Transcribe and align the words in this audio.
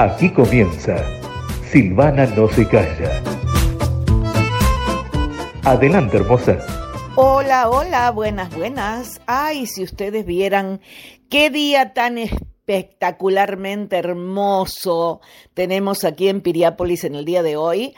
Aquí 0.00 0.30
comienza 0.30 0.96
Silvana 1.70 2.24
no 2.24 2.48
se 2.48 2.66
calla. 2.66 3.22
Adelante, 5.62 6.16
hermosa. 6.16 6.56
Hola, 7.16 7.68
hola, 7.68 8.10
buenas, 8.10 8.48
buenas. 8.56 9.20
Ay, 9.26 9.66
si 9.66 9.82
ustedes 9.82 10.24
vieran 10.24 10.80
qué 11.28 11.50
día 11.50 11.92
tan 11.92 12.16
espectacularmente 12.16 13.98
hermoso 13.98 15.20
tenemos 15.52 16.04
aquí 16.04 16.30
en 16.30 16.40
Piriápolis 16.40 17.04
en 17.04 17.14
el 17.14 17.26
día 17.26 17.42
de 17.42 17.58
hoy. 17.58 17.94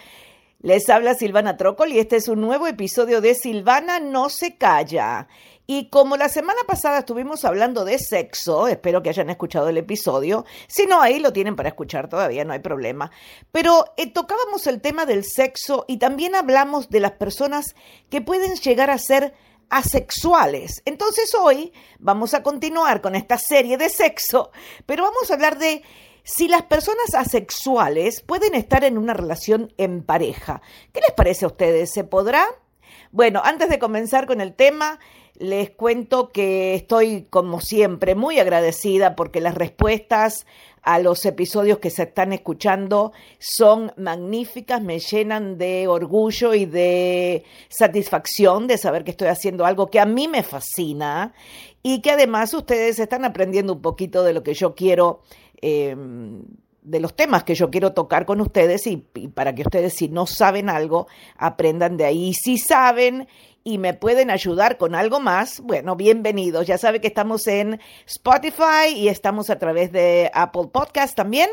Les 0.63 0.89
habla 0.89 1.15
Silvana 1.15 1.57
Trócoli 1.57 1.97
y 1.97 1.99
este 1.99 2.15
es 2.15 2.29
un 2.29 2.41
nuevo 2.41 2.69
episodio 2.69 3.21
de 3.21 3.35
Silvana 3.35 3.99
no 3.99 4.29
se 4.29 4.57
calla. 4.57 5.27
Y 5.67 5.89
como 5.91 6.17
la 6.17 6.29
semana 6.29 6.61
pasada 6.69 7.01
estuvimos 7.01 7.45
hablando 7.45 7.85
de 7.85 7.99
sexo, 7.99 8.69
espero 8.69 9.03
que 9.03 9.09
hayan 9.09 9.29
escuchado 9.29 9.69
el 9.69 9.79
episodio, 9.79 10.45
si 10.69 10.87
no, 10.87 11.03
ahí 11.03 11.19
lo 11.19 11.33
tienen 11.33 11.57
para 11.57 11.71
escuchar 11.71 12.09
todavía, 12.09 12.45
no 12.45 12.53
hay 12.53 12.61
problema. 12.61 13.11
Pero 13.51 13.87
eh, 13.97 14.13
tocábamos 14.13 14.69
el 14.69 14.81
tema 14.81 15.05
del 15.05 15.25
sexo 15.25 15.85
y 15.89 15.97
también 15.97 16.37
hablamos 16.37 16.91
de 16.91 17.01
las 17.01 17.13
personas 17.13 17.75
que 18.09 18.21
pueden 18.21 18.55
llegar 18.55 18.89
a 18.89 18.99
ser 18.99 19.35
asexuales. 19.69 20.81
Entonces 20.85 21.35
hoy 21.35 21.73
vamos 21.99 22.35
a 22.35 22.45
continuar 22.45 23.01
con 23.01 23.17
esta 23.17 23.37
serie 23.37 23.79
de 23.79 23.89
sexo, 23.89 24.53
pero 24.87 25.03
vamos 25.03 25.29
a 25.29 25.35
hablar 25.35 25.59
de 25.59 25.83
si 26.25 26.49
las 26.49 26.63
personas 26.63 27.15
asexuales 27.15 28.21
pueden 28.21 28.55
estar 28.55 28.85
en 28.85 28.99
una 28.99 29.15
relación 29.15 29.73
en 29.79 30.03
pareja. 30.03 30.63
¿Qué 30.93 31.01
les 31.01 31.13
parece 31.13 31.45
a 31.45 31.49
ustedes? 31.49 31.91
¿Se 31.91 32.05
podrá? 32.05 32.45
Bueno, 33.11 33.43
antes 33.45 33.69
de 33.69 33.79
comenzar 33.79 34.27
con 34.27 34.41
el 34.41 34.55
tema, 34.55 34.99
les 35.35 35.71
cuento 35.71 36.31
que 36.31 36.75
estoy, 36.75 37.27
como 37.29 37.61
siempre, 37.61 38.15
muy 38.15 38.39
agradecida 38.39 39.17
porque 39.17 39.41
las 39.41 39.55
respuestas 39.55 40.47
a 40.83 40.99
los 40.99 41.25
episodios 41.25 41.79
que 41.79 41.91
se 41.91 42.05
están 42.05 42.33
escuchando 42.33 43.13
son 43.39 43.93
magníficas, 43.97 44.83
me 44.83 44.99
llenan 44.99 45.57
de 45.57 45.87
orgullo 45.87 46.55
y 46.55 46.67
de 46.67 47.45
satisfacción 47.69 48.67
de 48.67 48.79
saber 48.79 49.05
que 49.05 49.13
estoy 49.13 49.29
haciendo 49.29 49.65
algo 49.65 49.91
que 49.91 50.01
a 50.01 50.07
mí 50.07 50.27
me 50.27 50.43
fascina 50.43 51.35
y 51.83 52.01
que 52.03 52.11
además 52.11 52.53
ustedes 52.53 52.99
están 52.99 53.25
aprendiendo 53.25 53.73
un 53.73 53.83
poquito 53.83 54.25
de 54.25 54.33
lo 54.33 54.43
que 54.43 54.55
yo 54.55 54.75
quiero. 54.75 55.23
Eh, 55.63 55.97
de 56.83 56.99
los 56.99 57.15
temas 57.15 57.45
que 57.45 57.55
yo 57.55 57.71
quiero 57.71 57.93
tocar 57.93 58.27
con 58.27 58.41
ustedes 58.41 58.89
y, 58.89 59.07
y, 59.15 59.29
para 59.29 59.55
que 59.55 59.63
ustedes 59.63 59.95
si 59.95 60.09
no 60.09 60.27
saben 60.27 60.69
algo 60.69 61.07
aprendan 61.37 61.97
de 61.97 62.05
ahí. 62.05 62.35
Si 62.35 62.59
saben 62.59 63.29
y 63.65 63.79
me 63.79 63.95
pueden 63.95 64.31
ayudar 64.31 64.77
con 64.77 64.95
algo 64.95 65.21
más, 65.21 65.61
bueno, 65.61 65.95
bienvenidos. 65.95 66.67
Ya 66.67 66.79
saben 66.79 67.01
que 67.01 67.07
estamos 67.07 67.47
en 67.47 67.81
Spotify 68.07 68.95
y 68.97 69.09
estamos 69.09 69.51
a 69.51 69.59
través 69.59 69.93
de 69.93 70.31
Apple 70.35 70.69
Podcast 70.73 71.15
también. 71.15 71.49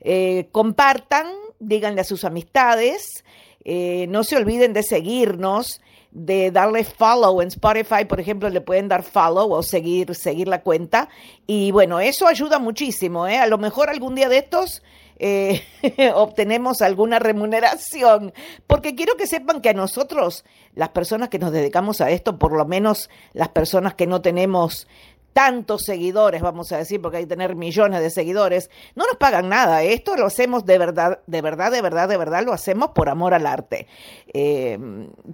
Eh, 0.00 0.48
compartan, 0.52 1.26
díganle 1.58 2.02
a 2.02 2.04
sus 2.04 2.24
amistades. 2.24 3.24
Eh, 3.64 4.06
no 4.08 4.24
se 4.24 4.36
olviden 4.36 4.72
de 4.72 4.82
seguirnos, 4.82 5.80
de 6.12 6.50
darle 6.50 6.84
follow 6.84 7.40
en 7.40 7.48
Spotify, 7.48 8.04
por 8.04 8.20
ejemplo, 8.20 8.48
le 8.48 8.60
pueden 8.60 8.88
dar 8.88 9.02
follow 9.02 9.52
o 9.52 9.62
seguir, 9.62 10.14
seguir 10.14 10.48
la 10.48 10.62
cuenta. 10.62 11.08
Y 11.46 11.70
bueno, 11.70 12.00
eso 12.00 12.26
ayuda 12.26 12.58
muchísimo. 12.58 13.26
¿eh? 13.26 13.38
A 13.38 13.46
lo 13.46 13.58
mejor 13.58 13.90
algún 13.90 14.14
día 14.14 14.28
de 14.28 14.38
estos 14.38 14.82
eh, 15.22 15.62
obtenemos 16.14 16.80
alguna 16.80 17.18
remuneración, 17.18 18.32
porque 18.66 18.94
quiero 18.94 19.16
que 19.16 19.26
sepan 19.26 19.60
que 19.60 19.68
a 19.68 19.74
nosotros, 19.74 20.44
las 20.74 20.88
personas 20.88 21.28
que 21.28 21.38
nos 21.38 21.52
dedicamos 21.52 22.00
a 22.00 22.10
esto, 22.10 22.38
por 22.38 22.56
lo 22.56 22.64
menos 22.64 23.10
las 23.34 23.48
personas 23.50 23.94
que 23.94 24.06
no 24.06 24.22
tenemos 24.22 24.88
tantos 25.32 25.82
seguidores, 25.84 26.42
vamos 26.42 26.72
a 26.72 26.78
decir, 26.78 27.00
porque 27.00 27.18
hay 27.18 27.24
que 27.24 27.28
tener 27.28 27.56
millones 27.56 28.00
de 28.00 28.10
seguidores, 28.10 28.70
no 28.94 29.06
nos 29.06 29.16
pagan 29.16 29.48
nada. 29.48 29.82
Esto 29.82 30.16
lo 30.16 30.26
hacemos 30.26 30.64
de 30.64 30.78
verdad, 30.78 31.20
de 31.26 31.42
verdad, 31.42 31.70
de 31.70 31.82
verdad, 31.82 32.08
de 32.08 32.16
verdad, 32.16 32.44
lo 32.44 32.52
hacemos 32.52 32.90
por 32.90 33.08
amor 33.08 33.34
al 33.34 33.46
arte. 33.46 33.86
Eh, 34.32 34.78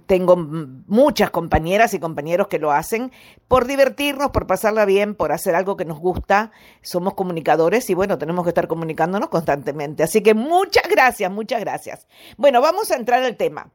tengo 0.05 0.35
muchas 0.35 1.29
compañeras 1.29 1.93
y 1.93 1.99
compañeros 1.99 2.47
que 2.47 2.59
lo 2.59 2.71
hacen 2.71 3.11
por 3.47 3.65
divertirnos, 3.65 4.31
por 4.31 4.47
pasarla 4.47 4.85
bien, 4.85 5.15
por 5.15 5.31
hacer 5.31 5.55
algo 5.55 5.77
que 5.77 5.85
nos 5.85 5.99
gusta. 5.99 6.51
Somos 6.81 7.13
comunicadores 7.13 7.89
y 7.89 7.93
bueno, 7.93 8.17
tenemos 8.17 8.43
que 8.43 8.49
estar 8.49 8.67
comunicándonos 8.67 9.29
constantemente. 9.29 10.03
Así 10.03 10.21
que 10.21 10.33
muchas 10.33 10.87
gracias, 10.89 11.31
muchas 11.31 11.59
gracias. 11.59 12.07
Bueno, 12.37 12.61
vamos 12.61 12.91
a 12.91 12.95
entrar 12.95 13.23
al 13.23 13.35
tema. 13.37 13.71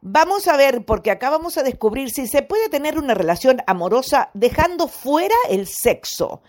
Vamos 0.00 0.46
a 0.46 0.56
ver, 0.56 0.84
porque 0.84 1.10
acá 1.10 1.28
vamos 1.28 1.58
a 1.58 1.64
descubrir 1.64 2.10
si 2.10 2.28
se 2.28 2.42
puede 2.42 2.68
tener 2.68 2.98
una 2.98 3.14
relación 3.14 3.62
amorosa 3.66 4.30
dejando 4.32 4.86
fuera 4.86 5.34
el 5.50 5.66
sexo. 5.66 6.40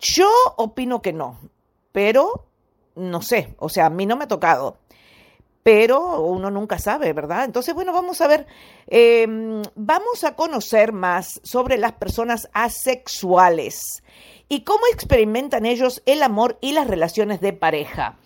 Yo 0.00 0.30
opino 0.56 1.02
que 1.02 1.12
no, 1.12 1.38
pero 1.92 2.46
no 2.94 3.20
sé, 3.20 3.54
o 3.58 3.68
sea, 3.68 3.86
a 3.86 3.90
mí 3.90 4.06
no 4.06 4.16
me 4.16 4.24
ha 4.24 4.28
tocado. 4.28 4.78
Pero 5.62 6.22
uno 6.22 6.50
nunca 6.50 6.78
sabe, 6.78 7.12
¿verdad? 7.12 7.44
Entonces, 7.44 7.74
bueno, 7.74 7.92
vamos 7.92 8.22
a 8.22 8.26
ver, 8.26 8.46
eh, 8.86 9.26
vamos 9.74 10.24
a 10.24 10.34
conocer 10.34 10.92
más 10.92 11.40
sobre 11.42 11.76
las 11.76 11.92
personas 11.92 12.48
asexuales 12.54 14.02
y 14.48 14.62
cómo 14.62 14.80
experimentan 14.90 15.66
ellos 15.66 16.02
el 16.06 16.22
amor 16.22 16.56
y 16.62 16.72
las 16.72 16.86
relaciones 16.86 17.42
de 17.42 17.52
pareja. 17.52 18.16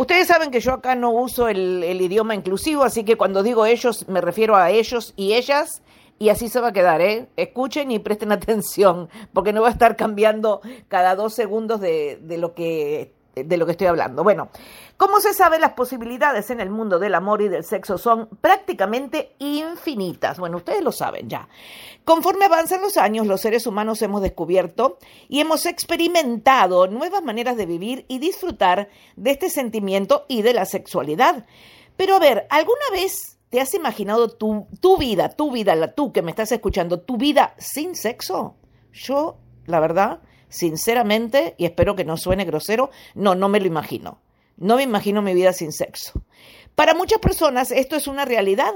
Ustedes 0.00 0.28
saben 0.28 0.50
que 0.50 0.60
yo 0.60 0.72
acá 0.72 0.94
no 0.94 1.10
uso 1.10 1.46
el, 1.46 1.84
el, 1.84 2.00
idioma 2.00 2.34
inclusivo, 2.34 2.84
así 2.84 3.04
que 3.04 3.16
cuando 3.16 3.42
digo 3.42 3.66
ellos 3.66 4.08
me 4.08 4.22
refiero 4.22 4.56
a 4.56 4.70
ellos 4.70 5.12
y 5.14 5.34
ellas. 5.34 5.82
Y 6.18 6.30
así 6.30 6.48
se 6.48 6.58
va 6.58 6.68
a 6.68 6.72
quedar, 6.72 7.02
¿eh? 7.02 7.28
Escuchen 7.36 7.90
y 7.90 7.98
presten 7.98 8.32
atención, 8.32 9.10
porque 9.34 9.52
no 9.52 9.60
va 9.60 9.68
a 9.68 9.72
estar 9.72 9.96
cambiando 9.96 10.62
cada 10.88 11.16
dos 11.16 11.34
segundos 11.34 11.82
de, 11.82 12.18
de 12.22 12.38
lo 12.38 12.54
que 12.54 13.12
de 13.34 13.56
lo 13.58 13.66
que 13.66 13.72
estoy 13.72 13.88
hablando. 13.88 14.24
Bueno, 14.24 14.48
como 15.00 15.18
se 15.18 15.32
sabe, 15.32 15.58
las 15.58 15.72
posibilidades 15.72 16.50
en 16.50 16.60
el 16.60 16.68
mundo 16.68 16.98
del 16.98 17.14
amor 17.14 17.40
y 17.40 17.48
del 17.48 17.64
sexo 17.64 17.96
son 17.96 18.28
prácticamente 18.42 19.34
infinitas. 19.38 20.38
Bueno, 20.38 20.58
ustedes 20.58 20.84
lo 20.84 20.92
saben 20.92 21.26
ya. 21.26 21.48
Conforme 22.04 22.44
avanzan 22.44 22.82
los 22.82 22.98
años, 22.98 23.26
los 23.26 23.40
seres 23.40 23.66
humanos 23.66 24.02
hemos 24.02 24.20
descubierto 24.20 24.98
y 25.26 25.40
hemos 25.40 25.64
experimentado 25.64 26.86
nuevas 26.86 27.22
maneras 27.22 27.56
de 27.56 27.64
vivir 27.64 28.04
y 28.08 28.18
disfrutar 28.18 28.90
de 29.16 29.30
este 29.30 29.48
sentimiento 29.48 30.26
y 30.28 30.42
de 30.42 30.52
la 30.52 30.66
sexualidad. 30.66 31.46
Pero 31.96 32.16
a 32.16 32.18
ver, 32.18 32.46
¿alguna 32.50 32.84
vez 32.92 33.38
te 33.48 33.58
has 33.58 33.72
imaginado 33.72 34.28
tu, 34.28 34.66
tu 34.82 34.98
vida, 34.98 35.30
tu 35.30 35.50
vida, 35.50 35.74
la 35.76 35.94
tú 35.94 36.12
que 36.12 36.20
me 36.20 36.30
estás 36.30 36.52
escuchando, 36.52 37.00
tu 37.00 37.16
vida 37.16 37.54
sin 37.56 37.96
sexo? 37.96 38.56
Yo, 38.92 39.38
la 39.64 39.80
verdad, 39.80 40.20
sinceramente, 40.50 41.54
y 41.56 41.64
espero 41.64 41.96
que 41.96 42.04
no 42.04 42.18
suene 42.18 42.44
grosero, 42.44 42.90
no, 43.14 43.34
no 43.34 43.48
me 43.48 43.60
lo 43.60 43.66
imagino. 43.66 44.20
No 44.60 44.76
me 44.76 44.84
imagino 44.84 45.22
mi 45.22 45.34
vida 45.34 45.52
sin 45.52 45.72
sexo. 45.72 46.12
Para 46.76 46.94
muchas 46.94 47.18
personas 47.18 47.72
esto 47.72 47.96
es 47.96 48.06
una 48.06 48.24
realidad 48.24 48.72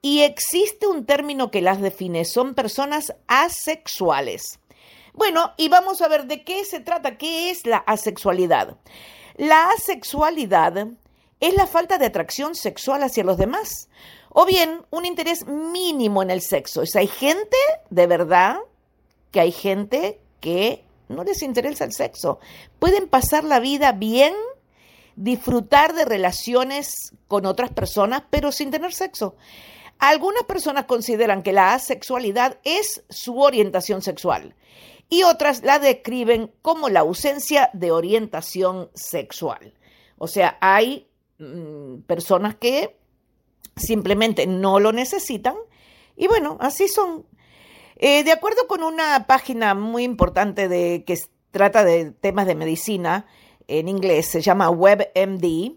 y 0.00 0.20
existe 0.20 0.86
un 0.86 1.06
término 1.06 1.50
que 1.50 1.62
las 1.62 1.80
define, 1.80 2.24
son 2.24 2.54
personas 2.54 3.12
asexuales. 3.26 4.60
Bueno, 5.14 5.52
y 5.56 5.68
vamos 5.68 6.00
a 6.02 6.08
ver 6.08 6.26
de 6.26 6.44
qué 6.44 6.64
se 6.64 6.78
trata, 6.78 7.18
qué 7.18 7.50
es 7.50 7.66
la 7.66 7.78
asexualidad. 7.78 8.76
La 9.36 9.70
asexualidad 9.70 10.86
es 11.40 11.54
la 11.54 11.66
falta 11.66 11.98
de 11.98 12.06
atracción 12.06 12.54
sexual 12.54 13.02
hacia 13.02 13.24
los 13.24 13.36
demás 13.36 13.88
o 14.30 14.44
bien 14.44 14.82
un 14.90 15.06
interés 15.06 15.46
mínimo 15.46 16.22
en 16.22 16.30
el 16.30 16.42
sexo. 16.42 16.82
O 16.82 16.98
hay 16.98 17.06
gente, 17.06 17.56
de 17.88 18.06
verdad, 18.06 18.58
que 19.30 19.40
hay 19.40 19.52
gente 19.52 20.20
que 20.40 20.84
no 21.08 21.24
les 21.24 21.42
interesa 21.42 21.84
el 21.84 21.92
sexo. 21.92 22.40
Pueden 22.78 23.08
pasar 23.08 23.44
la 23.44 23.60
vida 23.60 23.92
bien, 23.92 24.34
disfrutar 25.16 25.94
de 25.94 26.04
relaciones 26.04 27.14
con 27.28 27.46
otras 27.46 27.70
personas, 27.70 28.22
pero 28.30 28.52
sin 28.52 28.70
tener 28.70 28.92
sexo. 28.92 29.36
Algunas 29.98 30.44
personas 30.44 30.84
consideran 30.84 31.42
que 31.42 31.52
la 31.52 31.74
asexualidad 31.74 32.58
es 32.64 33.04
su 33.08 33.38
orientación 33.40 34.02
sexual 34.02 34.54
y 35.08 35.22
otras 35.22 35.62
la 35.62 35.78
describen 35.78 36.50
como 36.62 36.88
la 36.88 37.00
ausencia 37.00 37.70
de 37.72 37.92
orientación 37.92 38.90
sexual. 38.94 39.74
O 40.18 40.26
sea, 40.26 40.58
hay 40.60 41.08
mm, 41.38 42.00
personas 42.06 42.56
que 42.56 42.96
simplemente 43.76 44.46
no 44.46 44.80
lo 44.80 44.92
necesitan 44.92 45.54
y 46.16 46.26
bueno, 46.28 46.56
así 46.60 46.88
son. 46.88 47.26
Eh, 47.96 48.24
de 48.24 48.32
acuerdo 48.32 48.66
con 48.66 48.82
una 48.82 49.26
página 49.26 49.74
muy 49.74 50.02
importante 50.02 50.68
de, 50.68 51.04
que 51.06 51.16
trata 51.50 51.84
de 51.84 52.10
temas 52.10 52.46
de 52.46 52.56
medicina 52.56 53.26
en 53.68 53.88
inglés, 53.88 54.28
se 54.28 54.40
llama 54.40 54.70
WebMD, 54.70 55.72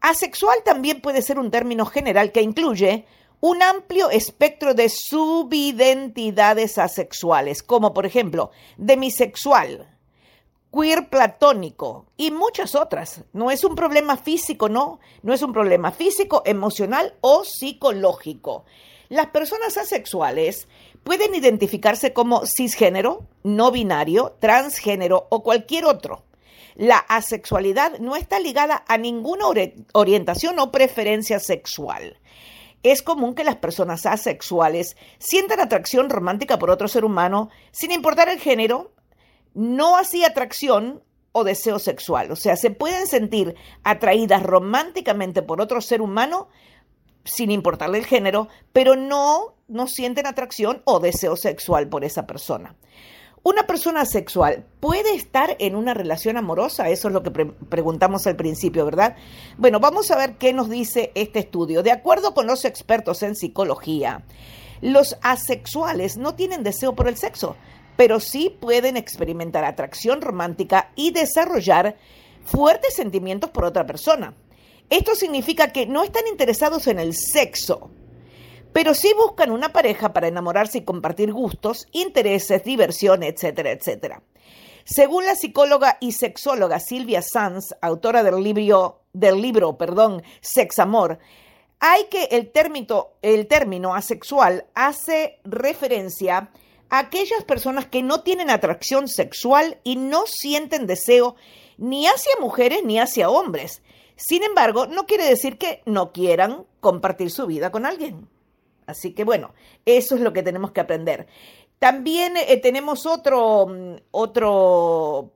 asexual 0.00 0.58
también 0.64 1.00
puede 1.00 1.22
ser 1.22 1.38
un 1.38 1.50
término 1.50 1.86
general 1.86 2.32
que 2.32 2.42
incluye 2.42 3.06
un 3.40 3.62
amplio 3.62 4.08
espectro 4.10 4.72
de 4.72 4.88
subidentidades 4.88 6.78
asexuales, 6.78 7.62
como 7.62 7.92
por 7.92 8.06
ejemplo 8.06 8.52
demisexual, 8.76 9.88
queer 10.72 11.10
platónico 11.10 12.06
y 12.16 12.30
muchas 12.30 12.74
otras. 12.74 13.24
No 13.32 13.50
es 13.50 13.64
un 13.64 13.74
problema 13.74 14.16
físico, 14.16 14.68
no, 14.68 15.00
no 15.22 15.34
es 15.34 15.42
un 15.42 15.52
problema 15.52 15.90
físico, 15.90 16.42
emocional 16.46 17.14
o 17.20 17.44
psicológico. 17.44 18.64
Las 19.08 19.26
personas 19.26 19.76
asexuales 19.76 20.68
pueden 21.02 21.34
identificarse 21.34 22.12
como 22.12 22.46
cisgénero, 22.46 23.26
no 23.42 23.70
binario, 23.70 24.36
transgénero 24.38 25.26
o 25.30 25.42
cualquier 25.42 25.84
otro. 25.84 26.22
La 26.74 26.98
asexualidad 26.98 27.98
no 27.98 28.16
está 28.16 28.38
ligada 28.38 28.84
a 28.88 28.98
ninguna 28.98 29.44
orientación 29.92 30.58
o 30.58 30.72
preferencia 30.72 31.38
sexual. 31.38 32.18
Es 32.82 33.02
común 33.02 33.34
que 33.34 33.44
las 33.44 33.56
personas 33.56 34.06
asexuales 34.06 34.96
sientan 35.18 35.60
atracción 35.60 36.10
romántica 36.10 36.58
por 36.58 36.70
otro 36.70 36.88
ser 36.88 37.04
humano 37.04 37.48
sin 37.70 37.92
importar 37.92 38.28
el 38.28 38.40
género, 38.40 38.92
no 39.54 39.96
así 39.96 40.24
atracción 40.24 41.02
o 41.30 41.44
deseo 41.44 41.78
sexual. 41.78 42.30
O 42.30 42.36
sea, 42.36 42.56
se 42.56 42.70
pueden 42.70 43.06
sentir 43.06 43.54
atraídas 43.84 44.42
románticamente 44.42 45.42
por 45.42 45.60
otro 45.60 45.80
ser 45.80 46.02
humano 46.02 46.48
sin 47.24 47.50
importarle 47.50 47.98
el 47.98 48.06
género, 48.06 48.48
pero 48.72 48.96
no, 48.96 49.54
no 49.68 49.86
sienten 49.86 50.26
atracción 50.26 50.82
o 50.84 50.98
deseo 50.98 51.36
sexual 51.36 51.88
por 51.88 52.04
esa 52.04 52.26
persona. 52.26 52.74
Una 53.44 53.66
persona 53.66 54.04
sexual 54.04 54.64
puede 54.78 55.16
estar 55.16 55.56
en 55.58 55.74
una 55.74 55.94
relación 55.94 56.36
amorosa, 56.36 56.90
eso 56.90 57.08
es 57.08 57.14
lo 57.14 57.24
que 57.24 57.32
preguntamos 57.32 58.24
al 58.28 58.36
principio, 58.36 58.84
¿verdad? 58.84 59.16
Bueno, 59.58 59.80
vamos 59.80 60.12
a 60.12 60.16
ver 60.16 60.36
qué 60.36 60.52
nos 60.52 60.70
dice 60.70 61.10
este 61.16 61.40
estudio. 61.40 61.82
De 61.82 61.90
acuerdo 61.90 62.34
con 62.34 62.46
los 62.46 62.64
expertos 62.64 63.20
en 63.24 63.34
psicología, 63.34 64.22
los 64.80 65.16
asexuales 65.22 66.16
no 66.16 66.36
tienen 66.36 66.62
deseo 66.62 66.94
por 66.94 67.08
el 67.08 67.16
sexo, 67.16 67.56
pero 67.96 68.20
sí 68.20 68.56
pueden 68.60 68.96
experimentar 68.96 69.64
atracción 69.64 70.20
romántica 70.20 70.92
y 70.94 71.10
desarrollar 71.10 71.96
fuertes 72.44 72.94
sentimientos 72.94 73.50
por 73.50 73.64
otra 73.64 73.86
persona. 73.86 74.34
Esto 74.88 75.16
significa 75.16 75.72
que 75.72 75.86
no 75.86 76.04
están 76.04 76.28
interesados 76.28 76.86
en 76.86 77.00
el 77.00 77.12
sexo, 77.14 77.90
pero 78.72 78.94
sí 78.94 79.12
buscan 79.16 79.50
una 79.50 79.72
pareja 79.72 80.12
para 80.12 80.28
enamorarse 80.28 80.78
y 80.78 80.84
compartir 80.84 81.32
gustos, 81.32 81.86
intereses, 81.92 82.64
diversión, 82.64 83.22
etcétera, 83.22 83.70
etcétera. 83.70 84.22
Según 84.84 85.26
la 85.26 85.36
psicóloga 85.36 85.98
y 86.00 86.12
sexóloga 86.12 86.80
Silvia 86.80 87.22
Sanz, 87.22 87.74
autora 87.80 88.22
del 88.22 88.42
libro, 88.42 89.02
del 89.12 89.40
libro 89.40 89.78
perdón, 89.78 90.22
Sex 90.40 90.78
Amor, 90.78 91.18
hay 91.78 92.04
que 92.04 92.24
el 92.24 92.50
término, 92.50 93.10
el 93.22 93.46
término 93.46 93.94
asexual 93.94 94.66
hace 94.74 95.40
referencia 95.44 96.50
a 96.90 96.98
aquellas 96.98 97.44
personas 97.44 97.86
que 97.86 98.02
no 98.02 98.22
tienen 98.22 98.50
atracción 98.50 99.08
sexual 99.08 99.78
y 99.84 99.96
no 99.96 100.24
sienten 100.26 100.86
deseo 100.86 101.36
ni 101.78 102.06
hacia 102.06 102.32
mujeres 102.40 102.82
ni 102.84 102.98
hacia 102.98 103.30
hombres. 103.30 103.82
Sin 104.16 104.42
embargo, 104.42 104.86
no 104.86 105.06
quiere 105.06 105.24
decir 105.24 105.58
que 105.58 105.82
no 105.86 106.12
quieran 106.12 106.66
compartir 106.80 107.30
su 107.30 107.46
vida 107.46 107.70
con 107.70 107.86
alguien. 107.86 108.28
Así 108.86 109.12
que 109.12 109.24
bueno, 109.24 109.52
eso 109.84 110.14
es 110.14 110.20
lo 110.20 110.32
que 110.32 110.42
tenemos 110.42 110.72
que 110.72 110.80
aprender. 110.80 111.26
También 111.78 112.36
eh, 112.36 112.56
tenemos 112.58 113.06
otro, 113.06 113.66
mm, 113.66 113.94
otro, 114.12 115.32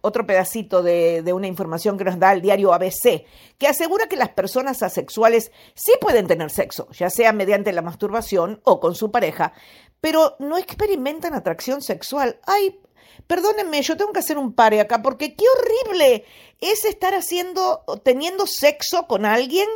otro 0.00 0.26
pedacito 0.26 0.82
de, 0.82 1.22
de, 1.22 1.32
una 1.32 1.46
información 1.46 1.96
que 1.96 2.04
nos 2.04 2.18
da 2.18 2.32
el 2.32 2.42
diario 2.42 2.72
ABC, 2.72 3.24
que 3.56 3.68
asegura 3.68 4.08
que 4.08 4.16
las 4.16 4.30
personas 4.30 4.82
asexuales 4.82 5.52
sí 5.74 5.92
pueden 6.00 6.26
tener 6.26 6.50
sexo, 6.50 6.88
ya 6.90 7.08
sea 7.08 7.32
mediante 7.32 7.72
la 7.72 7.82
masturbación 7.82 8.60
o 8.64 8.80
con 8.80 8.94
su 8.94 9.10
pareja, 9.10 9.52
pero 10.00 10.36
no 10.38 10.58
experimentan 10.58 11.34
atracción 11.34 11.82
sexual. 11.82 12.40
Ay, 12.46 12.80
perdónenme, 13.26 13.82
yo 13.82 13.96
tengo 13.96 14.12
que 14.12 14.20
hacer 14.20 14.38
un 14.38 14.52
pare 14.52 14.80
acá, 14.80 15.02
porque 15.02 15.34
qué 15.34 15.44
horrible 15.56 16.24
es 16.60 16.84
estar 16.84 17.14
haciendo, 17.14 17.84
teniendo 18.02 18.46
sexo 18.46 19.06
con 19.06 19.24
alguien 19.24 19.68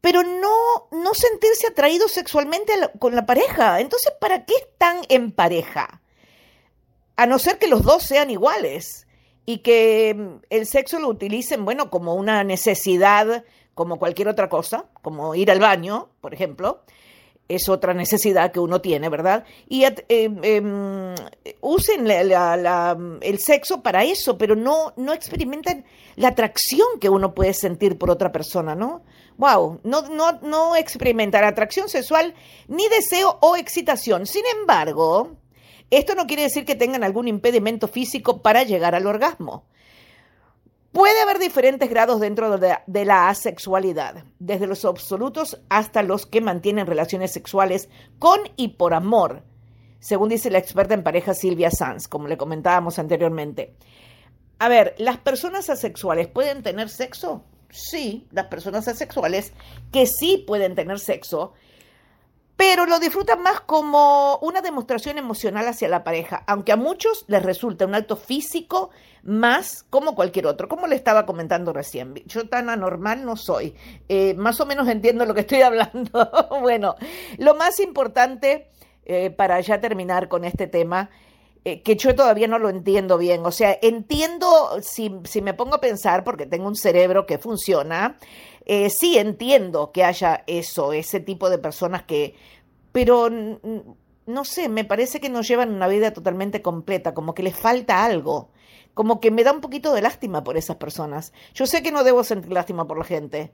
pero 0.00 0.22
no, 0.22 0.88
no 0.90 1.14
sentirse 1.14 1.68
atraído 1.68 2.08
sexualmente 2.08 2.72
con 2.98 3.14
la 3.14 3.26
pareja. 3.26 3.80
Entonces, 3.80 4.12
¿para 4.20 4.44
qué 4.44 4.54
están 4.54 4.98
en 5.08 5.32
pareja? 5.32 6.00
A 7.16 7.26
no 7.26 7.38
ser 7.38 7.58
que 7.58 7.68
los 7.68 7.82
dos 7.82 8.02
sean 8.02 8.30
iguales 8.30 9.06
y 9.46 9.58
que 9.58 10.14
mm, 10.14 10.44
el 10.50 10.66
sexo 10.66 10.98
lo 10.98 11.08
utilicen, 11.08 11.64
bueno, 11.64 11.90
como 11.90 12.14
una 12.14 12.44
necesidad, 12.44 13.44
como 13.74 13.98
cualquier 13.98 14.28
otra 14.28 14.48
cosa, 14.48 14.86
como 15.02 15.34
ir 15.34 15.50
al 15.50 15.60
baño, 15.60 16.10
por 16.20 16.34
ejemplo, 16.34 16.82
es 17.50 17.68
otra 17.68 17.94
necesidad 17.94 18.52
que 18.52 18.60
uno 18.60 18.80
tiene, 18.80 19.08
¿verdad? 19.08 19.44
Y 19.68 19.84
eh, 19.84 19.94
em, 20.08 21.14
usen 21.60 22.06
el 22.10 23.38
sexo 23.40 23.82
para 23.82 24.04
eso, 24.04 24.38
pero 24.38 24.54
no, 24.54 24.92
no 24.96 25.12
experimentan 25.12 25.84
la 26.16 26.28
atracción 26.28 26.86
que 27.00 27.08
uno 27.08 27.34
puede 27.34 27.52
sentir 27.52 27.98
por 27.98 28.10
otra 28.10 28.30
persona, 28.30 28.74
¿no? 28.74 29.02
Wow, 29.36 29.80
no, 29.84 30.02
no, 30.02 30.40
no 30.42 30.76
experimentar 30.76 31.44
atracción 31.44 31.88
sexual 31.88 32.34
ni 32.68 32.88
deseo 32.88 33.38
o 33.40 33.56
excitación. 33.56 34.26
Sin 34.26 34.44
embargo, 34.58 35.36
esto 35.90 36.14
no 36.14 36.26
quiere 36.26 36.44
decir 36.44 36.64
que 36.64 36.76
tengan 36.76 37.02
algún 37.02 37.26
impedimento 37.26 37.88
físico 37.88 38.42
para 38.42 38.62
llegar 38.62 38.94
al 38.94 39.06
orgasmo. 39.06 39.64
Puede 40.92 41.20
haber 41.20 41.38
diferentes 41.38 41.88
grados 41.88 42.20
dentro 42.20 42.58
de, 42.58 43.04
la 43.04 43.28
asexualidad, 43.28 44.24
desde 44.40 44.66
los 44.66 44.84
absolutos 44.84 45.60
hasta 45.68 46.02
los 46.02 46.26
que 46.26 46.40
mantienen 46.40 46.88
relaciones 46.88 47.30
sexuales 47.32 47.88
con 48.18 48.40
y 48.56 48.68
por 48.68 48.92
amor, 48.92 49.44
según 50.00 50.30
dice 50.30 50.50
la 50.50 50.58
experta 50.58 50.94
en 50.94 51.04
pareja 51.04 51.32
Silvia 51.32 51.70
Sanz, 51.70 52.08
como 52.08 52.26
le 52.26 52.36
comentábamos 52.36 52.98
anteriormente. 52.98 53.76
A 54.58 54.68
ver, 54.68 54.96
¿las 54.98 55.18
personas 55.18 55.70
asexuales 55.70 56.26
pueden 56.26 56.64
tener 56.64 56.88
sexo? 56.88 57.44
Sí, 57.70 58.26
las 58.32 58.46
personas 58.46 58.88
asexuales 58.88 59.52
que 59.92 60.06
sí 60.06 60.44
pueden 60.44 60.74
tener 60.74 60.98
sexo 60.98 61.52
pero 62.60 62.84
lo 62.84 62.98
disfrutan 62.98 63.40
más 63.40 63.62
como 63.62 64.36
una 64.42 64.60
demostración 64.60 65.16
emocional 65.16 65.66
hacia 65.66 65.88
la 65.88 66.04
pareja, 66.04 66.44
aunque 66.46 66.72
a 66.72 66.76
muchos 66.76 67.24
les 67.26 67.42
resulta 67.42 67.86
un 67.86 67.94
acto 67.94 68.16
físico 68.16 68.90
más 69.22 69.86
como 69.88 70.14
cualquier 70.14 70.46
otro, 70.46 70.68
como 70.68 70.86
le 70.86 70.94
estaba 70.94 71.24
comentando 71.24 71.72
recién. 71.72 72.12
Yo 72.26 72.50
tan 72.50 72.68
anormal 72.68 73.24
no 73.24 73.36
soy, 73.36 73.74
eh, 74.10 74.34
más 74.34 74.60
o 74.60 74.66
menos 74.66 74.88
entiendo 74.88 75.24
lo 75.24 75.32
que 75.32 75.40
estoy 75.40 75.62
hablando. 75.62 76.30
bueno, 76.60 76.96
lo 77.38 77.54
más 77.54 77.80
importante 77.80 78.68
eh, 79.06 79.30
para 79.30 79.58
ya 79.62 79.80
terminar 79.80 80.28
con 80.28 80.44
este 80.44 80.66
tema, 80.66 81.08
eh, 81.64 81.82
que 81.82 81.96
yo 81.96 82.14
todavía 82.14 82.48
no 82.48 82.58
lo 82.58 82.70
entiendo 82.70 83.18
bien, 83.18 83.44
o 83.44 83.52
sea, 83.52 83.76
entiendo 83.82 84.78
si, 84.82 85.12
si 85.24 85.42
me 85.42 85.54
pongo 85.54 85.74
a 85.74 85.80
pensar, 85.80 86.24
porque 86.24 86.46
tengo 86.46 86.66
un 86.66 86.76
cerebro 86.76 87.26
que 87.26 87.38
funciona, 87.38 88.16
eh, 88.64 88.88
sí 88.88 89.18
entiendo 89.18 89.92
que 89.92 90.04
haya 90.04 90.42
eso, 90.46 90.92
ese 90.92 91.20
tipo 91.20 91.50
de 91.50 91.58
personas 91.58 92.04
que, 92.04 92.34
pero 92.92 93.28
no 94.26 94.44
sé, 94.44 94.68
me 94.68 94.84
parece 94.84 95.20
que 95.20 95.28
no 95.28 95.42
llevan 95.42 95.74
una 95.74 95.88
vida 95.88 96.12
totalmente 96.12 96.62
completa, 96.62 97.12
como 97.12 97.34
que 97.34 97.42
les 97.42 97.56
falta 97.56 98.04
algo, 98.04 98.50
como 98.94 99.20
que 99.20 99.30
me 99.30 99.44
da 99.44 99.52
un 99.52 99.60
poquito 99.60 99.92
de 99.92 100.02
lástima 100.02 100.42
por 100.44 100.56
esas 100.56 100.76
personas. 100.76 101.32
Yo 101.54 101.66
sé 101.66 101.82
que 101.82 101.92
no 101.92 102.04
debo 102.04 102.24
sentir 102.24 102.52
lástima 102.52 102.86
por 102.86 102.98
la 102.98 103.04
gente, 103.04 103.52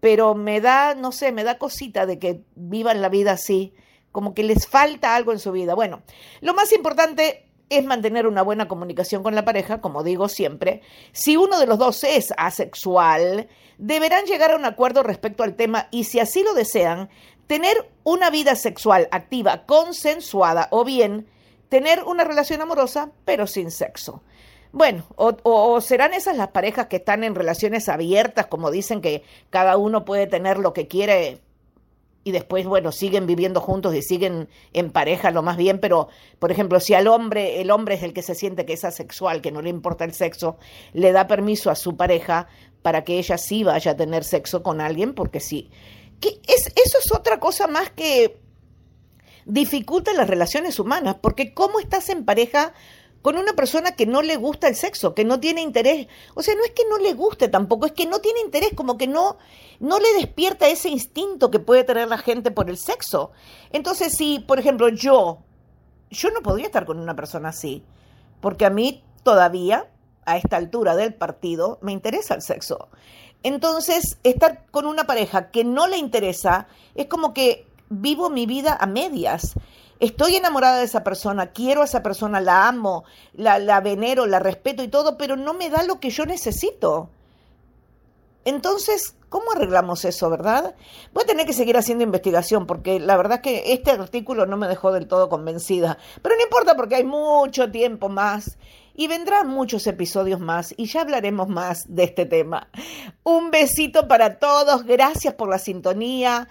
pero 0.00 0.34
me 0.34 0.60
da, 0.60 0.94
no 0.94 1.10
sé, 1.12 1.32
me 1.32 1.44
da 1.44 1.58
cosita 1.58 2.06
de 2.06 2.18
que 2.18 2.42
vivan 2.54 3.02
la 3.02 3.08
vida 3.08 3.32
así, 3.32 3.74
como 4.12 4.34
que 4.34 4.42
les 4.42 4.66
falta 4.66 5.14
algo 5.14 5.32
en 5.32 5.38
su 5.38 5.52
vida. 5.52 5.74
Bueno, 5.74 6.02
lo 6.40 6.54
más 6.54 6.72
importante 6.72 7.46
es 7.68 7.84
mantener 7.84 8.26
una 8.26 8.42
buena 8.42 8.68
comunicación 8.68 9.22
con 9.22 9.34
la 9.34 9.44
pareja, 9.44 9.80
como 9.80 10.02
digo 10.02 10.28
siempre. 10.28 10.82
Si 11.12 11.36
uno 11.36 11.58
de 11.58 11.66
los 11.66 11.78
dos 11.78 12.04
es 12.04 12.34
asexual, 12.36 13.48
deberán 13.78 14.26
llegar 14.26 14.50
a 14.50 14.56
un 14.56 14.64
acuerdo 14.64 15.02
respecto 15.02 15.44
al 15.44 15.54
tema 15.54 15.88
y 15.90 16.04
si 16.04 16.18
así 16.18 16.42
lo 16.42 16.52
desean, 16.52 17.08
tener 17.46 17.90
una 18.04 18.30
vida 18.30 18.56
sexual 18.56 19.08
activa, 19.12 19.64
consensuada 19.66 20.68
o 20.70 20.84
bien 20.84 21.26
tener 21.68 22.02
una 22.04 22.24
relación 22.24 22.60
amorosa 22.60 23.12
pero 23.24 23.46
sin 23.46 23.70
sexo. 23.70 24.22
Bueno, 24.72 25.04
o, 25.16 25.36
o, 25.42 25.80
serán 25.80 26.12
esas 26.12 26.36
las 26.36 26.48
parejas 26.48 26.86
que 26.86 26.96
están 26.96 27.24
en 27.24 27.34
relaciones 27.34 27.88
abiertas, 27.88 28.46
como 28.46 28.70
dicen 28.70 29.00
que 29.00 29.24
cada 29.50 29.76
uno 29.76 30.04
puede 30.04 30.28
tener 30.28 30.58
lo 30.58 30.72
que 30.72 30.86
quiere 30.86 31.40
y 32.30 32.32
después, 32.32 32.64
bueno, 32.64 32.92
siguen 32.92 33.26
viviendo 33.26 33.60
juntos 33.60 33.94
y 33.94 34.02
siguen 34.02 34.48
en 34.72 34.90
pareja 34.90 35.30
lo 35.32 35.42
más 35.42 35.56
bien, 35.56 35.80
pero, 35.80 36.08
por 36.38 36.52
ejemplo, 36.52 36.78
si 36.80 36.94
al 36.94 37.08
hombre, 37.08 37.60
el 37.60 37.70
hombre 37.70 37.96
es 37.96 38.02
el 38.02 38.12
que 38.12 38.22
se 38.22 38.34
siente 38.34 38.64
que 38.64 38.72
es 38.72 38.84
asexual, 38.84 39.40
que 39.40 39.50
no 39.50 39.60
le 39.60 39.68
importa 39.68 40.04
el 40.04 40.14
sexo, 40.14 40.56
le 40.92 41.12
da 41.12 41.26
permiso 41.26 41.70
a 41.70 41.74
su 41.74 41.96
pareja 41.96 42.46
para 42.82 43.04
que 43.04 43.18
ella 43.18 43.36
sí 43.36 43.64
vaya 43.64 43.92
a 43.92 43.96
tener 43.96 44.24
sexo 44.24 44.62
con 44.62 44.80
alguien, 44.80 45.12
porque 45.12 45.40
sí. 45.40 45.70
Es, 46.22 46.66
eso 46.66 46.98
es 47.04 47.12
otra 47.12 47.40
cosa 47.40 47.66
más 47.66 47.90
que 47.90 48.40
dificulta 49.44 50.12
las 50.12 50.28
relaciones 50.28 50.78
humanas, 50.78 51.16
porque 51.20 51.52
¿cómo 51.52 51.80
estás 51.80 52.08
en 52.10 52.24
pareja 52.24 52.72
con 53.22 53.36
una 53.36 53.52
persona 53.52 53.92
que 53.92 54.06
no 54.06 54.22
le 54.22 54.36
gusta 54.36 54.68
el 54.68 54.74
sexo, 54.74 55.14
que 55.14 55.24
no 55.24 55.40
tiene 55.40 55.60
interés. 55.60 56.06
O 56.34 56.42
sea, 56.42 56.54
no 56.54 56.64
es 56.64 56.70
que 56.70 56.84
no 56.88 56.98
le 56.98 57.12
guste 57.12 57.48
tampoco, 57.48 57.86
es 57.86 57.92
que 57.92 58.06
no 58.06 58.20
tiene 58.20 58.40
interés, 58.40 58.70
como 58.74 58.96
que 58.96 59.06
no, 59.06 59.36
no 59.78 59.98
le 59.98 60.12
despierta 60.14 60.68
ese 60.68 60.88
instinto 60.88 61.50
que 61.50 61.58
puede 61.58 61.84
tener 61.84 62.08
la 62.08 62.18
gente 62.18 62.50
por 62.50 62.70
el 62.70 62.78
sexo. 62.78 63.32
Entonces, 63.72 64.14
si, 64.16 64.38
por 64.40 64.58
ejemplo, 64.58 64.88
yo, 64.88 65.38
yo 66.10 66.30
no 66.30 66.40
podría 66.40 66.66
estar 66.66 66.86
con 66.86 66.98
una 66.98 67.14
persona 67.14 67.50
así, 67.50 67.84
porque 68.40 68.64
a 68.64 68.70
mí 68.70 69.04
todavía, 69.22 69.90
a 70.24 70.36
esta 70.36 70.56
altura 70.56 70.96
del 70.96 71.14
partido, 71.14 71.78
me 71.82 71.92
interesa 71.92 72.34
el 72.34 72.42
sexo. 72.42 72.88
Entonces, 73.42 74.18
estar 74.22 74.66
con 74.70 74.86
una 74.86 75.04
pareja 75.04 75.50
que 75.50 75.64
no 75.64 75.86
le 75.86 75.96
interesa 75.96 76.68
es 76.94 77.06
como 77.06 77.32
que 77.34 77.66
vivo 77.88 78.30
mi 78.30 78.46
vida 78.46 78.76
a 78.80 78.86
medias. 78.86 79.54
Estoy 80.00 80.36
enamorada 80.36 80.78
de 80.78 80.84
esa 80.84 81.04
persona, 81.04 81.52
quiero 81.52 81.82
a 81.82 81.84
esa 81.84 82.02
persona, 82.02 82.40
la 82.40 82.66
amo, 82.66 83.04
la, 83.34 83.80
venero, 83.80 84.26
la 84.26 84.38
respeto 84.38 84.82
y 84.82 84.88
todo, 84.88 85.16
pero 85.16 85.36
no 85.36 85.54
me 85.54 85.70
da 85.70 85.82
lo 85.82 86.00
que 86.00 86.10
yo 86.10 86.26
necesito. 86.26 87.10
Entonces, 88.46 89.14
¿cómo 89.28 89.52
arreglamos 89.52 90.06
eso, 90.06 90.30
verdad? 90.30 90.74
Voy 91.12 91.24
a 91.24 91.26
tener 91.26 91.46
que 91.46 91.52
seguir 91.52 91.76
haciendo 91.76 92.02
investigación 92.02 92.66
porque 92.66 92.98
la 92.98 93.18
verdad 93.18 93.36
es 93.36 93.42
que 93.42 93.72
este 93.74 93.90
artículo 93.90 94.46
no 94.46 94.56
me 94.56 94.66
dejó 94.66 94.92
del 94.92 95.06
todo 95.06 95.28
convencida. 95.28 95.98
Pero 96.22 96.34
no 96.36 96.42
importa 96.42 96.74
porque 96.74 96.96
hay 96.96 97.04
mucho 97.04 97.70
tiempo 97.70 98.08
más 98.08 98.56
y 98.94 99.08
vendrán 99.08 99.48
muchos 99.48 99.86
episodios 99.86 100.40
más 100.40 100.74
y 100.76 100.86
ya 100.86 101.02
hablaremos 101.02 101.48
más 101.48 101.84
de 101.88 102.04
este 102.04 102.24
tema. 102.24 102.68
Un 103.22 103.50
besito 103.50 104.08
para 104.08 104.38
todos, 104.38 104.84
gracias 104.84 105.34
por 105.34 105.50
la 105.50 105.58
sintonía 105.58 106.48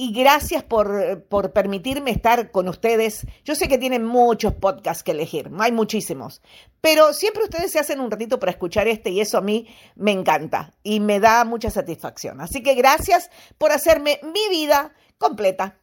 y 0.00 0.12
gracias 0.12 0.62
por, 0.62 1.24
por, 1.24 1.52
permitirme 1.52 2.12
estar 2.12 2.52
con 2.52 2.68
ustedes. 2.68 3.26
Yo 3.44 3.56
sé 3.56 3.66
que 3.68 3.78
tienen 3.78 4.04
muchos 4.04 4.54
podcasts 4.54 5.02
que 5.02 5.10
elegir, 5.10 5.50
hay 5.58 5.72
muchísimos, 5.72 6.40
pero 6.80 7.12
siempre 7.12 7.42
ustedes 7.42 7.72
se 7.72 7.80
hacen 7.80 7.98
un 7.98 8.08
ratito 8.08 8.38
para 8.38 8.52
escuchar 8.52 8.86
este 8.86 9.10
y 9.10 9.20
eso 9.20 9.38
a 9.38 9.40
mí 9.40 9.66
me 9.96 10.12
encanta 10.12 10.72
y 10.84 11.00
me 11.00 11.18
da 11.18 11.44
mucha 11.44 11.68
satisfacción. 11.68 12.40
Así 12.40 12.62
que 12.62 12.74
gracias 12.74 13.28
por 13.58 13.72
hacerme 13.72 14.20
mi 14.22 14.48
vida 14.48 14.94
completa. 15.18 15.80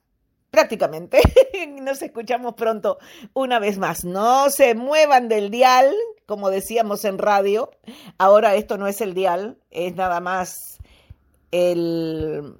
Prácticamente. 0.49 1.19
Nos 1.81 2.01
escuchamos 2.01 2.53
pronto 2.53 2.97
una 3.33 3.59
vez 3.59 3.77
más. 3.77 4.05
No 4.05 4.49
se 4.49 4.73
muevan 4.73 5.27
del 5.27 5.51
dial, 5.51 5.93
como 6.25 6.49
decíamos 6.49 7.03
en 7.03 7.17
radio. 7.17 7.71
Ahora 8.17 8.55
esto 8.55 8.77
no 8.77 8.87
es 8.87 9.01
el 9.01 9.13
dial, 9.13 9.57
es 9.69 9.97
nada 9.97 10.21
más 10.21 10.79
el 11.51 12.55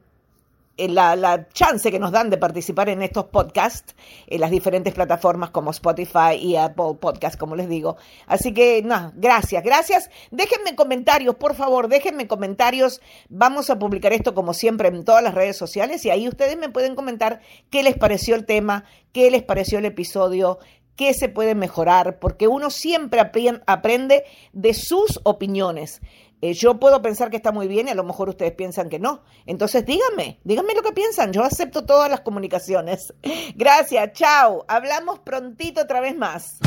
la, 0.77 1.15
la, 1.15 1.48
chance 1.50 1.89
que 1.91 2.00
nos 2.00 2.12
dan 2.12 2.29
de 2.29 2.38
participar 2.38 2.89
en 2.89 3.01
estos 3.01 3.25
podcasts 3.25 3.96
en 4.27 4.41
las 4.41 4.51
diferentes 4.51 4.94
plataformas 4.94 5.51
como 5.51 5.72
Spotify 5.72 6.36
y 6.39 6.55
Apple 6.55 6.96
Podcast, 7.00 7.39
como 7.39 7.55
les 7.55 7.70
digo. 7.70 7.98
Así 8.27 8.53
que, 8.53 8.82
no, 8.84 9.13
gracias, 9.15 9.63
gracias. 9.63 10.10
Déjenme 10.32 10.75
comentarios, 10.75 11.36
por 11.36 11.55
favor, 11.55 11.88
déjenme 11.88 12.27
comentarios. 12.27 13.01
Vamos 13.29 13.70
a 13.70 13.79
publicar 13.79 14.13
esto 14.13 14.34
como 14.34 14.53
siempre 14.53 14.89
en 14.89 15.05
todas 15.05 15.24
las 15.24 15.34
redes 15.34 15.58
sociales 15.58 16.05
y 16.05 16.10
ahí 16.10 16.27
ustedes 16.27 16.58
me 16.58 16.70
pueden 16.70 16.96
comentar 16.96 17.41
qué 17.70 17.84
les 17.84 17.98
pareció 17.98 18.36
el 18.36 18.46
tema, 18.46 18.86
qué 19.13 19.32
les 19.32 19.44
pareció 19.44 19.79
el 19.79 19.86
episodio, 19.86 20.60
qué 20.96 21.13
se 21.13 21.29
puede 21.29 21.55
mejorar, 21.55 22.20
porque 22.20 22.48
uno 22.48 22.70
siempre 22.70 23.20
aprende 23.20 24.24
de 24.53 24.74
sus 24.74 25.20
opiniones. 25.24 26.01
Eh, 26.42 26.54
yo 26.54 26.80
puedo 26.80 27.01
pensar 27.01 27.30
que 27.30 27.38
está 27.38 27.51
muy 27.51 27.68
bien 27.68 27.88
y 27.88 27.92
a 27.92 27.96
lo 27.96 28.04
mejor 28.04 28.30
ustedes 28.30 28.54
piensan 28.54 28.89
que 28.89 29.00
no. 29.00 29.24
Entonces 29.46 29.86
díganme, 29.86 30.39
díganme 30.44 30.75
lo 30.75 30.84
que 30.84 30.92
piensan. 30.92 31.34
Yo 31.34 31.44
acepto 31.44 31.86
todas 31.86 32.10
las 32.10 32.22
comunicaciones. 32.22 33.13
Gracias, 33.56 34.13
chao. 34.13 34.65
Hablamos 34.68 35.20
prontito 35.20 35.82
otra 35.82 36.01
vez 36.01 36.15
más. 36.15 36.60